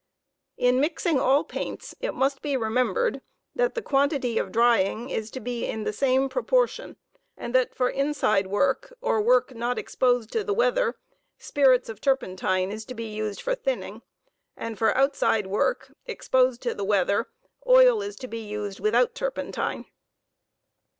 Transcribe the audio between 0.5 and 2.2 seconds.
In mixing all paints it